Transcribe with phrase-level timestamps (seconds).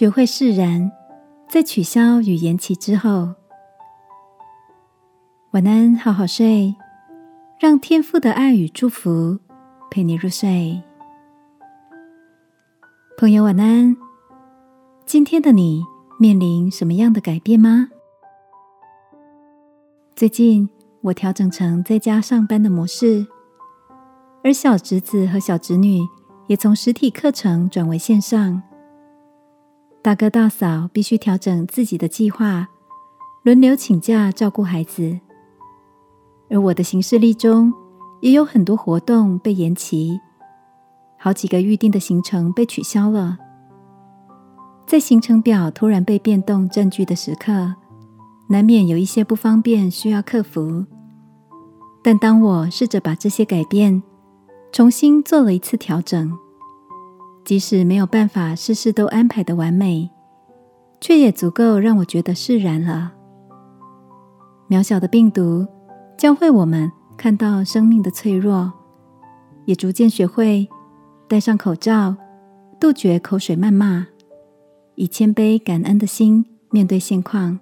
[0.00, 0.90] 学会释然，
[1.46, 3.34] 在取消与延期之后。
[5.50, 6.74] 晚安，好好睡，
[7.58, 9.38] 让天父的爱与祝福
[9.90, 10.82] 陪你入睡。
[13.18, 13.94] 朋友，晚安。
[15.04, 15.84] 今天的你
[16.18, 17.90] 面临什么样的改变吗？
[20.16, 20.70] 最近
[21.02, 23.26] 我调整成在家上班的模式，
[24.42, 26.00] 而小侄子和小侄女
[26.46, 28.62] 也从实体课程转为线上。
[30.02, 32.68] 大哥大嫂必须调整自己的计划，
[33.42, 35.20] 轮流请假照顾孩子。
[36.48, 37.70] 而我的行事历中
[38.22, 40.18] 也有很多活动被延期，
[41.18, 43.36] 好几个预定的行程被取消了。
[44.86, 47.74] 在行程表突然被变动占据的时刻，
[48.48, 50.86] 难免有一些不方便需要克服。
[52.02, 54.02] 但当我试着把这些改变
[54.72, 56.36] 重新做了一次调整，
[57.50, 60.08] 即使没有办法事事都安排的完美，
[61.00, 63.12] 却也足够让我觉得释然了。
[64.68, 65.66] 渺小的病毒。
[66.16, 68.72] 教会我们看到生命的脆弱，
[69.64, 70.68] 也逐渐学会
[71.26, 72.14] 戴上口罩，
[72.78, 74.06] 杜绝口水谩骂，
[74.94, 77.58] 以谦卑感恩的心面对现况，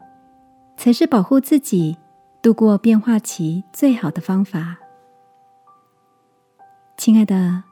[0.77, 1.97] 才是保护自己
[2.43, 4.77] 度过变化期最好的方法。
[6.99, 7.65] 亲爱的，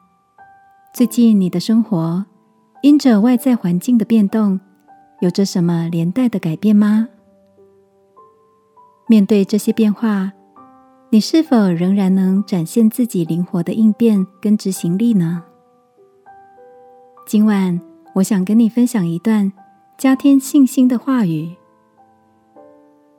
[0.97, 2.25] 最近你的生活
[2.81, 4.59] 因着外在环境的变动，
[5.21, 7.07] 有着什么连带的改变吗？
[9.07, 10.33] 面对这些变化。
[11.11, 15.45] 你是否仍然能展现自己灵活的应变跟执行力呢？
[17.27, 17.79] 今晚
[18.15, 19.53] 我想跟你分享一段
[19.99, 21.55] 加添信心的话语。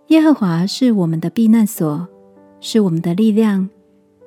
[0.07, 2.07] 耶和华是我们的避难所，
[2.59, 3.69] 是我们的力量，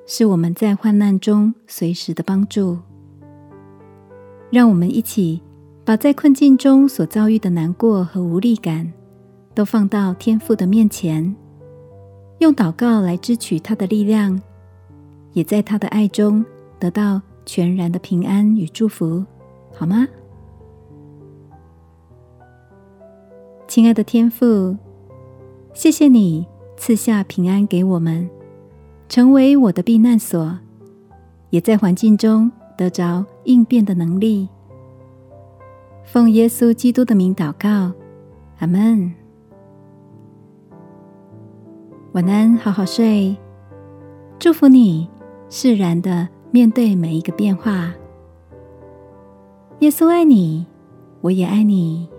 [0.07, 2.77] 是我们在患难中随时的帮助。
[4.51, 5.41] 让我们一起
[5.85, 8.91] 把在困境中所遭遇的难过和无力感，
[9.55, 11.33] 都放到天父的面前。
[12.39, 14.41] 用祷告来支取他的力量，
[15.31, 16.43] 也在他的爱中
[16.77, 19.23] 得到全然的平安与祝福，
[19.73, 20.05] 好吗？
[23.67, 24.75] 亲爱的天父，
[25.73, 26.45] 谢谢你
[26.75, 28.29] 赐下平安给我们，
[29.07, 30.59] 成为我的避难所，
[31.51, 34.49] 也在环境中得着应变的能力。
[36.03, 37.91] 奉耶稣基督的名祷告，
[38.57, 39.13] 阿门。
[42.13, 43.37] 晚安，好好睡。
[44.39, 45.07] 祝福你
[45.47, 47.93] 释然的面对每一个变化。
[49.81, 50.65] 耶稣爱你，
[51.21, 52.09] 我也爱你。